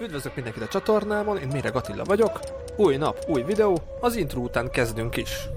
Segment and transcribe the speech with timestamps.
[0.00, 2.40] Üdvözlök mindenkit a csatornámon, én Méreg Attila vagyok.
[2.76, 5.48] Új nap, új videó, az intro után kezdünk is.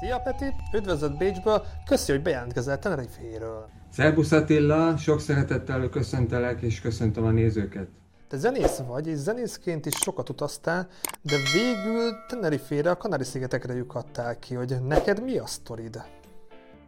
[0.00, 3.68] Szia Peti, üdvözlött Bécsből, köszi, hogy bejelentkezel Tenerife-ről.
[3.88, 7.88] Szerbusz Attila, sok szeretettel köszöntelek és köszöntöm a nézőket.
[8.32, 10.88] Te zenész vagy, és zenészként is sokat utaztál,
[11.22, 16.02] de végül Tenerife-re, a Kanári-szigetekre lyukattál ki, hogy neked mi a sztorid?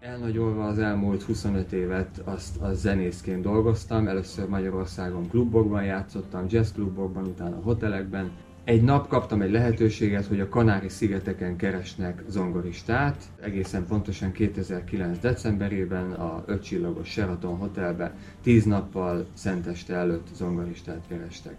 [0.01, 7.61] Elnagyolva az elmúlt 25 évet azt a zenészként dolgoztam, először Magyarországon klubokban játszottam, jazzklubokban, utána
[7.63, 8.33] hotelekben,
[8.65, 13.25] egy nap kaptam egy lehetőséget, hogy a Kanári-szigeteken keresnek zongoristát.
[13.41, 15.19] Egészen pontosan 2009.
[15.19, 21.55] decemberében a ötcsillagos Sheraton Hotelbe 10 nappal szenteste előtt zongoristát kerestek.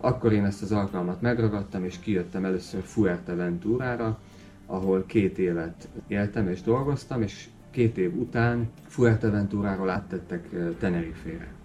[0.00, 4.18] Akkor én ezt az alkalmat megragadtam, és kijöttem először Fuerteventurára,
[4.66, 11.55] ahol két évet éltem és dolgoztam, és két év után Fuerteventuráról áttettek eh, Tenerife-re.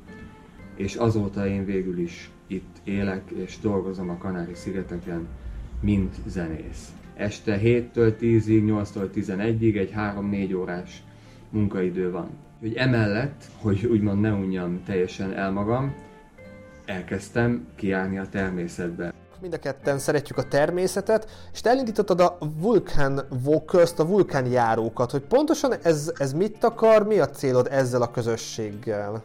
[0.75, 5.27] És azóta én végül is itt élek és dolgozom a Kanári-szigeteken,
[5.81, 6.91] mint zenész.
[7.16, 11.03] Este 7-től 10-ig, 8-tól 11-ig egy 3-4 órás
[11.49, 12.30] munkaidő van.
[12.59, 15.94] Hogy emellett, hogy úgymond ne unjam teljesen el magam,
[16.86, 19.14] elkezdtem kiállni a természetbe.
[19.42, 25.22] Mind a ketten szeretjük a természetet, és te elindítottad a Vulcan walkers a vulkánjárókat, hogy
[25.22, 29.23] pontosan ez, ez mit akar, mi a célod ezzel a közösséggel?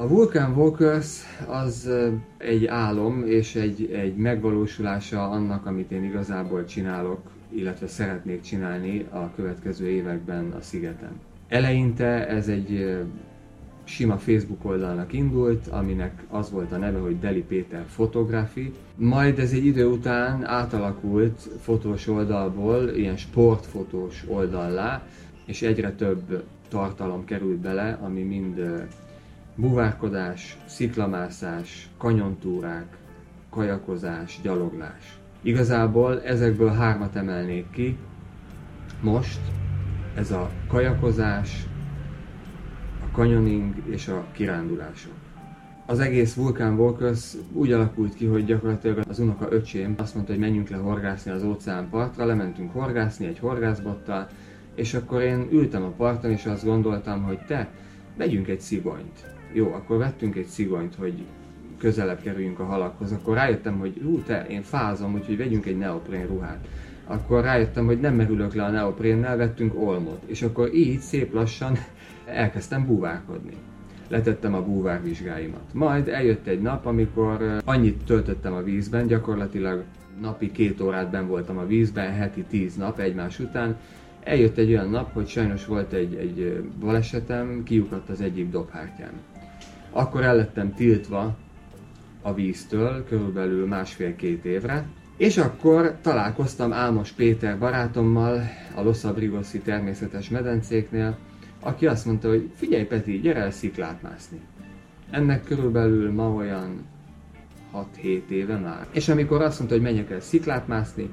[0.00, 1.90] A Vulcan Walkers az
[2.36, 9.34] egy álom és egy, egy megvalósulása annak, amit én igazából csinálok, illetve szeretnék csinálni a
[9.34, 11.20] következő években a szigeten.
[11.48, 12.98] Eleinte ez egy
[13.84, 18.72] sima Facebook oldalnak indult, aminek az volt a neve, hogy Deli Péter Photography.
[18.94, 25.02] Majd ez egy idő után átalakult fotós oldalból ilyen sportfotós oldallá,
[25.46, 28.86] és egyre több tartalom került bele, ami mind
[29.60, 32.96] buvárkodás, sziklamászás, kanyontúrák,
[33.50, 35.18] kajakozás, gyaloglás.
[35.42, 37.96] Igazából ezekből hármat emelnék ki.
[39.00, 39.40] Most
[40.14, 41.66] ez a kajakozás,
[43.04, 45.12] a kanyoning és a kirándulások.
[45.86, 50.40] Az egész Vulcan Walkers úgy alakult ki, hogy gyakorlatilag az unoka öcsém azt mondta, hogy
[50.40, 54.28] menjünk le horgászni az óceánpartra, lementünk horgászni egy horgászbottal,
[54.74, 57.68] és akkor én ültem a parton, és azt gondoltam, hogy te,
[58.16, 61.24] megyünk egy szigonyt jó, akkor vettünk egy szigonyt, hogy
[61.78, 66.26] közelebb kerüljünk a halakhoz, akkor rájöttem, hogy hú te, én fázom, úgyhogy vegyünk egy neoprén
[66.26, 66.68] ruhát.
[67.04, 70.22] Akkor rájöttem, hogy nem merülök le a neoprénnel, vettünk olmot.
[70.26, 71.76] És akkor így szép lassan
[72.24, 73.52] elkezdtem búvárkodni.
[74.08, 75.72] Letettem a búvárvizsgáimat.
[75.72, 79.84] Majd eljött egy nap, amikor annyit töltöttem a vízben, gyakorlatilag
[80.20, 83.76] napi két órát ben voltam a vízben, heti tíz nap egymás után.
[84.22, 89.12] Eljött egy olyan nap, hogy sajnos volt egy, egy balesetem, kiukadt az egyik dobhártyám
[89.98, 91.36] akkor el lettem tiltva
[92.22, 94.84] a víztől körülbelül másfél-két évre,
[95.16, 98.40] és akkor találkoztam Álmos Péter barátommal
[98.74, 101.18] a Los Abrigoszi természetes medencéknél,
[101.60, 104.40] aki azt mondta, hogy figyelj Peti, gyere el sziklát mászni.
[105.10, 106.84] Ennek körülbelül ma olyan
[108.02, 108.86] 6-7 éve már.
[108.90, 111.10] És amikor azt mondta, hogy menjek el sziklát mászni,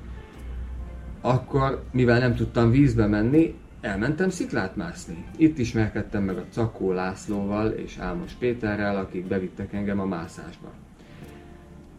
[1.21, 5.25] akkor, mivel nem tudtam vízbe menni, elmentem sziklát mászni.
[5.37, 10.71] Itt ismerkedtem meg a Cakó Lászlóval és Álmos Péterrel, akik bevittek engem a mászásba.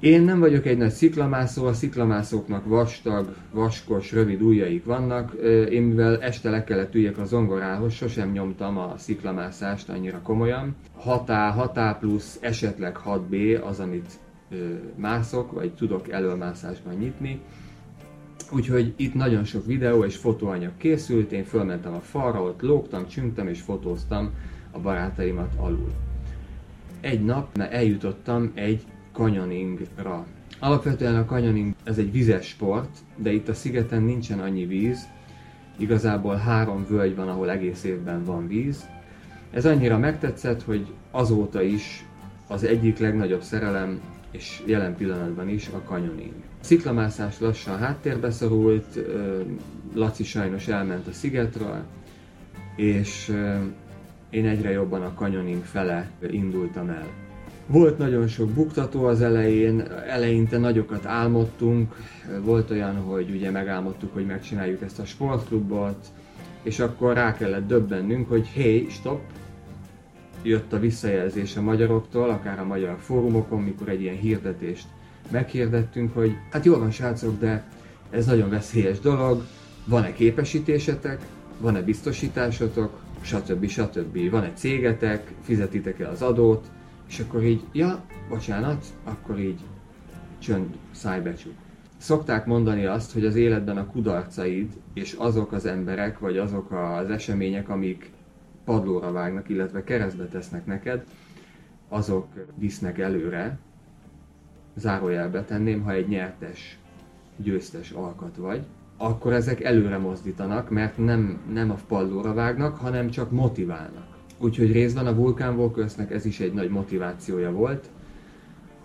[0.00, 5.32] Én nem vagyok egy nagy sziklamászó, a sziklamászóknak vastag, vaskos, rövid ujjaik vannak.
[5.70, 10.76] Én mivel este le kellett üljek a zongorához, sosem nyomtam a sziklamászást annyira komolyan.
[11.04, 14.10] 6A, 6A plusz, esetleg 6B az, amit
[14.96, 17.40] mászok, vagy tudok előmászásban nyitni.
[18.50, 23.48] Úgyhogy itt nagyon sok videó és fotóanyag készült, én fölmentem a falra, ott lógtam, csüngtem
[23.48, 24.30] és fotóztam
[24.70, 25.92] a barátaimat alul.
[27.00, 30.26] Egy nap eljutottam egy canyoningra.
[30.60, 35.08] Alapvetően a canyoning ez egy vizes sport, de itt a szigeten nincsen annyi víz.
[35.76, 38.86] Igazából három völgy van, ahol egész évben van víz.
[39.50, 42.04] Ez annyira megtetszett, hogy azóta is
[42.48, 44.00] az egyik legnagyobb szerelem
[44.36, 46.32] és jelen pillanatban is a canyoning.
[46.60, 48.98] A sziklamászás lassan háttérbe szorult,
[49.94, 51.82] Laci sajnos elment a szigetről,
[52.76, 53.32] és
[54.30, 57.06] én egyre jobban a canyoning fele indultam el.
[57.66, 61.94] Volt nagyon sok buktató az elején, eleinte nagyokat álmodtunk,
[62.42, 66.06] volt olyan, hogy ugye megálmodtuk, hogy megcsináljuk ezt a sportklubot,
[66.62, 69.20] és akkor rá kellett döbbennünk, hogy hé, stop,
[70.46, 74.86] jött a visszajelzés a magyaroktól, akár a magyar fórumokon, mikor egy ilyen hirdetést
[75.30, 77.64] meghirdettünk, hogy hát jó van srácok, de
[78.10, 79.42] ez nagyon veszélyes dolog,
[79.84, 81.26] van-e képesítésetek,
[81.58, 83.66] van-e biztosításotok, stb.
[83.66, 84.30] stb.
[84.30, 86.66] Van-e cégetek, fizetitek-e az adót,
[87.08, 89.60] és akkor így, ja, bocsánat, akkor így
[90.38, 91.54] csönd, szájbecsuk.
[91.96, 97.10] Szokták mondani azt, hogy az életben a kudarcaid és azok az emberek, vagy azok az
[97.10, 98.10] események, amik
[98.66, 101.04] padlóra vágnak, illetve keresztbe tesznek neked,
[101.88, 103.58] azok visznek előre.
[104.74, 106.78] Zárójelbe tenném, ha egy nyertes,
[107.36, 108.64] győztes alkat vagy,
[108.96, 114.06] akkor ezek előre mozdítanak, mert nem, nem a padlóra vágnak, hanem csak motiválnak.
[114.38, 117.88] Úgyhogy részben a Vulcan Walkersnek ez is egy nagy motivációja volt,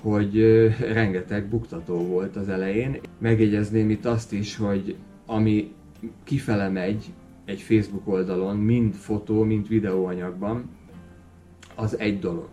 [0.01, 0.37] hogy
[0.93, 2.99] rengeteg buktató volt az elején.
[3.17, 4.95] Megjegyezném itt azt is, hogy
[5.25, 5.73] ami
[6.23, 7.13] kifele megy
[7.45, 10.69] egy Facebook oldalon, mind fotó, mind videóanyagban,
[11.75, 12.47] az egy dolog.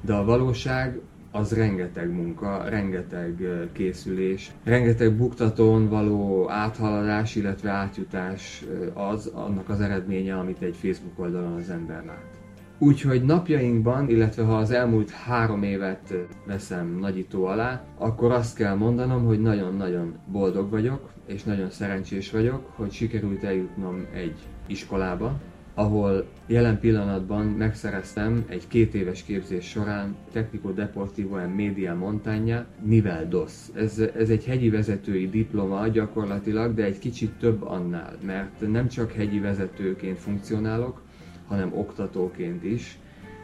[0.00, 3.42] De a valóság az rengeteg munka, rengeteg
[3.72, 8.64] készülés, rengeteg buktatón való áthaladás, illetve átjutás
[8.94, 12.37] az, annak az eredménye, amit egy Facebook oldalon az ember lát.
[12.80, 16.14] Úgyhogy napjainkban, illetve ha az elmúlt három évet
[16.46, 22.72] veszem nagyító alá, akkor azt kell mondanom, hogy nagyon-nagyon boldog vagyok, és nagyon szerencsés vagyok,
[22.74, 24.36] hogy sikerült eljutnom egy
[24.66, 25.40] iskolába,
[25.74, 33.28] ahol jelen pillanatban megszereztem egy két éves képzés során Technico Deportivo en Media Montaña Nivel
[33.28, 33.52] DOS.
[33.74, 39.12] Ez, ez egy hegyi vezetői diploma gyakorlatilag, de egy kicsit több annál, mert nem csak
[39.12, 41.06] hegyi vezetőként funkcionálok,
[41.48, 42.98] hanem oktatóként is.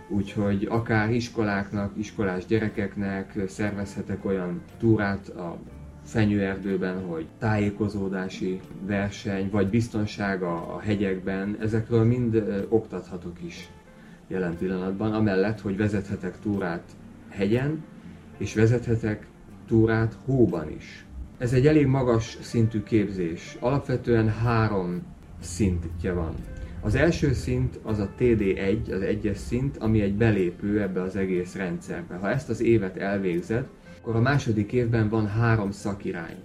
[0.09, 5.59] Úgyhogy akár iskoláknak, iskolás gyerekeknek szervezhetek olyan túrát a
[6.05, 13.69] fenyőerdőben, hogy tájékozódási verseny, vagy biztonság a, hegyekben, ezekről mind oktathatok is
[14.29, 16.83] jelen pillanatban, amellett, hogy vezethetek túrát
[17.29, 17.85] hegyen,
[18.39, 19.27] és vezethetek
[19.67, 21.05] túrát hóban is.
[21.39, 23.57] Ez egy elég magas szintű képzés.
[23.61, 25.03] Alapvetően három
[25.41, 26.35] szintje van.
[26.85, 31.55] Az első szint az a TD1, az egyes szint, ami egy belépő ebbe az egész
[31.55, 32.15] rendszerbe.
[32.15, 33.67] Ha ezt az évet elvégzed,
[34.01, 36.37] akkor a második évben van három szakirány.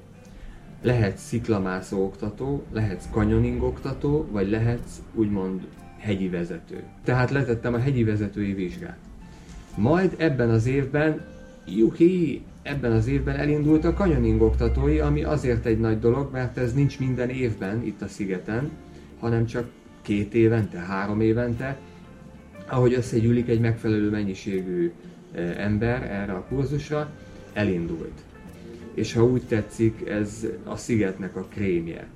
[0.81, 6.83] Lehetsz sziklamászó oktató, lehetsz canyoning oktató, vagy lehetsz úgymond hegyi vezető.
[7.03, 8.97] Tehát letettem a hegyi vezetői vizsgát.
[9.77, 11.25] Majd ebben az évben,
[11.65, 16.73] juhi, ebben az évben elindult a canyoning oktatói, ami azért egy nagy dolog, mert ez
[16.73, 18.69] nincs minden évben itt a szigeten,
[19.19, 19.69] hanem csak
[20.01, 21.77] két évente, három évente,
[22.67, 24.91] ahogy összegyűlik egy megfelelő mennyiségű
[25.31, 27.09] eh, ember erre a kurzusra,
[27.53, 28.21] elindult.
[28.93, 32.07] És ha úgy tetszik, ez a szigetnek a krémje.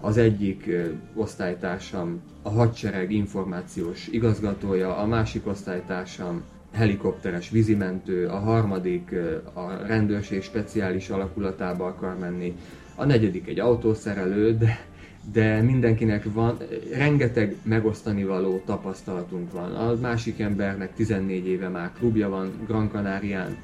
[0.00, 6.42] Az egyik eh, osztálytársam a hadsereg információs igazgatója, a másik osztálytársam
[6.72, 12.56] helikopteres vízimentő, a harmadik eh, a rendőrség speciális alakulatába akar menni,
[12.94, 14.88] a negyedik egy autószerelő, de
[15.32, 16.56] de mindenkinek van,
[16.92, 19.74] rengeteg megosztani való tapasztalatunk van.
[19.74, 23.56] A másik embernek 14 éve már klubja van Gran Canarián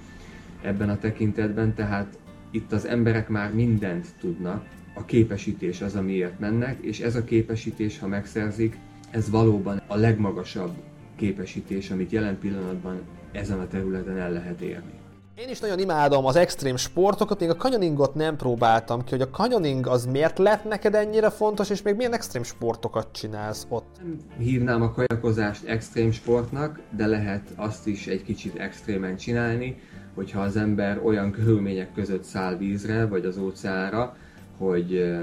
[0.63, 2.19] ebben a tekintetben, tehát
[2.51, 4.65] itt az emberek már mindent tudnak,
[4.95, 8.77] a képesítés az, amiért mennek, és ez a képesítés, ha megszerzik,
[9.11, 10.75] ez valóban a legmagasabb
[11.17, 13.01] képesítés, amit jelen pillanatban
[13.33, 15.06] ezen a területen el lehet érni.
[15.39, 19.31] Én is nagyon imádom az extrém sportokat, még a canyoningot nem próbáltam ki, hogy a
[19.31, 23.97] canyoning az miért lett neked ennyire fontos, és még milyen extrém sportokat csinálsz ott?
[24.03, 29.81] Nem hívnám a kajakozást extrém sportnak, de lehet azt is egy kicsit extrémen csinálni,
[30.15, 34.17] hogyha az ember olyan körülmények között száll vízre, vagy az óceánra,
[34.59, 35.17] hogy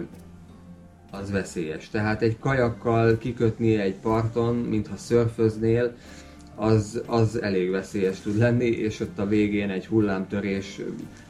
[1.12, 1.90] az veszélyes.
[1.90, 5.96] Tehát egy kajakkal kikötni egy parton, mintha szörföznél,
[6.56, 10.82] az, az elég veszélyes tud lenni, és ott a végén egy hullámtörés,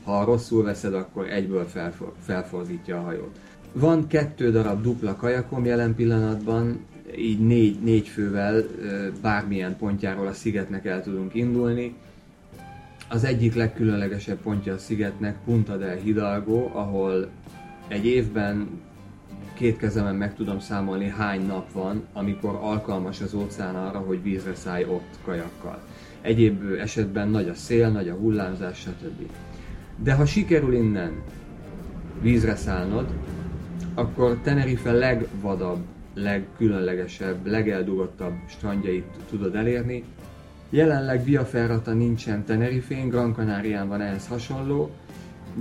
[0.03, 3.39] ha rosszul veszed, akkor egyből felfor, felfordítja a hajót.
[3.71, 6.85] Van kettő darab dupla kajakom jelen pillanatban,
[7.17, 8.63] így négy, négy fővel
[9.21, 11.95] bármilyen pontjáról a szigetnek el tudunk indulni.
[13.09, 17.29] Az egyik legkülönlegesebb pontja a szigetnek Punta del Hidalgo, ahol
[17.87, 18.67] egy évben
[19.53, 24.55] két kezemen meg tudom számolni hány nap van, amikor alkalmas az óceán arra, hogy vízre
[24.55, 25.81] szállj ott kajakkal.
[26.21, 29.29] Egyéb esetben nagy a szél, nagy a hullámzás, stb.
[29.97, 31.21] De ha sikerül innen
[32.21, 33.07] vízre szállnod,
[33.93, 35.79] akkor Tenerife legvadabb,
[36.13, 40.03] legkülönlegesebb, legeldugottabb strandjait tudod elérni.
[40.69, 44.91] Jelenleg Via Ferrata nincsen Tenerifén, Gran Canarián van ehhez hasonló,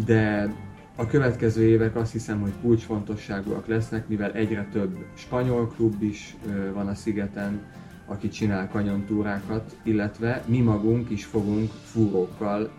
[0.05, 0.53] de
[0.97, 6.37] a következő évek azt hiszem, hogy kulcsfontosságúak lesznek, mivel egyre több spanyol klub is
[6.73, 7.61] van a szigeten,
[8.07, 12.71] aki csinál kanyontúrákat, illetve mi magunk is fogunk fúrókkal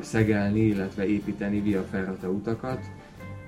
[0.00, 2.80] szegelni, illetve építeni via ferrata utakat.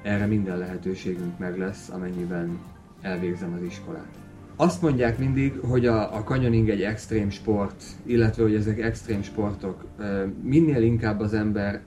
[0.02, 2.58] erre minden lehetőségünk meg lesz, amennyiben
[3.00, 4.08] elvégzem az iskolát.
[4.56, 9.84] Azt mondják mindig, hogy a, a canyoning egy extrém sport, illetve hogy ezek extrém sportok.
[10.42, 11.80] Minél inkább az ember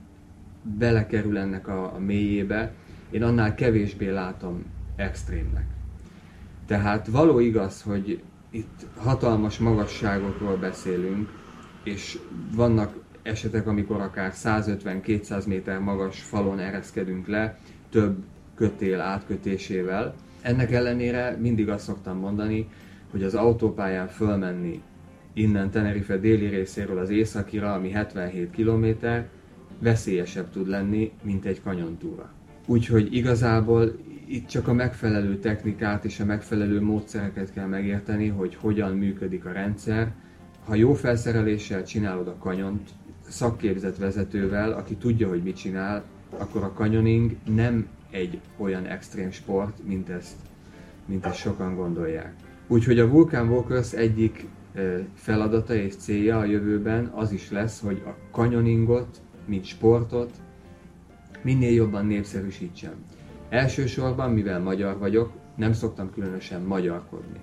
[0.77, 2.73] belekerül ennek a, a mélyébe,
[3.09, 5.65] én annál kevésbé látom extrémnek.
[6.67, 11.29] Tehát való igaz, hogy itt hatalmas magasságokról beszélünk,
[11.83, 12.17] és
[12.55, 17.57] vannak esetek, amikor akár 150-200 méter magas falon ereszkedünk le,
[17.89, 18.23] több
[18.55, 20.13] kötél átkötésével.
[20.41, 22.67] Ennek ellenére mindig azt szoktam mondani,
[23.11, 24.81] hogy az autópályán fölmenni
[25.33, 28.85] innen Tenerife déli részéről az északira, ami 77 km,
[29.79, 32.33] veszélyesebb tud lenni, mint egy kanyontúra.
[32.65, 33.95] Úgyhogy igazából
[34.27, 39.51] itt csak a megfelelő technikát és a megfelelő módszereket kell megérteni, hogy hogyan működik a
[39.51, 40.13] rendszer.
[40.65, 42.89] Ha jó felszereléssel csinálod a kanyont,
[43.27, 46.03] szakképzett vezetővel, aki tudja, hogy mit csinál,
[46.37, 50.35] akkor a canyoning nem egy olyan extrém sport, mint ezt,
[51.05, 52.33] mint ezt sokan gondolják.
[52.67, 54.45] Úgyhogy a Vulcan Walkers egyik
[55.13, 60.31] feladata és célja a jövőben az is lesz, hogy a canyoningot, mint sportot
[61.41, 62.93] minél jobban népszerűsítsem.
[63.49, 67.39] Elsősorban, mivel magyar vagyok, nem szoktam különösen magyarkodni.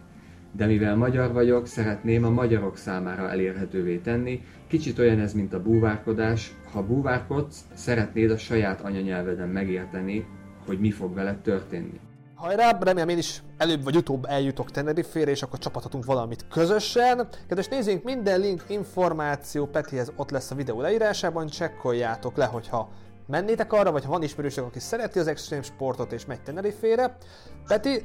[0.57, 4.45] De mivel magyar vagyok, szeretném a magyarok számára elérhetővé tenni.
[4.67, 6.55] Kicsit olyan ez, mint a búvárkodás.
[6.73, 10.27] Ha búvárkodsz, szeretnéd a saját anyanyelveden megérteni,
[10.67, 12.01] hogy mi fog veled történni.
[12.43, 17.29] Hajrá, remélem én is előbb vagy utóbb eljutok Tenerife-re, és akkor csapathatunk valamit közösen.
[17.49, 22.89] Kedves nézzünk, minden link, információ Petihez ott lesz a videó leírásában, csekkoljátok le, hogyha
[23.27, 27.17] mennétek arra, vagy ha van ismerősök, aki szereti az extrém sportot és megy Tenerife-re.
[27.67, 28.05] Peti,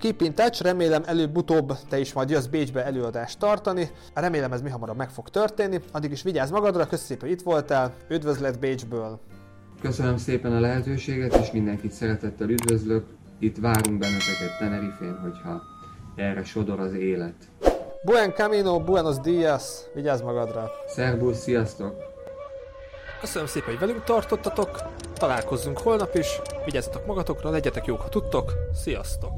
[0.00, 3.90] keep in touch, remélem előbb-utóbb te is majd jössz Bécsbe előadást tartani.
[4.14, 5.80] Remélem ez mi hamarabb meg fog történni.
[5.92, 7.94] Addig is vigyázz magadra, köszönöm szépen, hogy itt voltál.
[8.08, 9.20] Üdvözlet Bécsből!
[9.80, 13.17] Köszönöm szépen a lehetőséget, és mindenkit szeretettel üdvözlök.
[13.40, 15.62] Itt várunk benneteket Tenerifén, hogyha
[16.16, 17.34] erre sodor az élet.
[18.02, 19.62] Buen camino, buenos dias,
[19.94, 20.70] vigyázz magadra!
[20.86, 21.94] Szerbusz, sziasztok!
[23.20, 24.82] Köszönöm szépen, hogy velünk tartottatok,
[25.14, 29.32] találkozzunk holnap is, vigyázzatok magatokra, legyetek jók, ha tudtok, sziasztok!